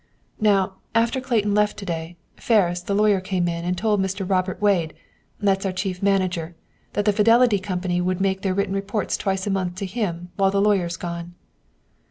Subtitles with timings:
[0.39, 4.27] "Now, after Clayton left, to day, Ferris the lawyer came in and told Mr.
[4.27, 4.95] Robert Wade,
[5.39, 6.55] that's our chief manager,
[6.93, 10.49] that the Fidelity Company would make their written reports twice a month to him, while
[10.49, 11.35] the lawyer's gone."